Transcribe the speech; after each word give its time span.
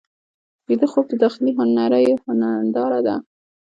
ویده 0.67 0.87
خوب 0.91 1.05
د 1.09 1.13
داخلي 1.23 1.51
نړۍ 1.79 2.05
هنداره 2.25 2.99
ده 3.07 3.15